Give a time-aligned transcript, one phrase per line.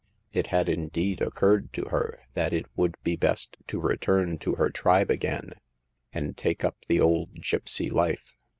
[0.33, 4.71] It had, indeed, occurred to her that it would be best to return to her
[4.71, 5.51] tribe again,
[6.11, 8.33] and take up the old gipsy life.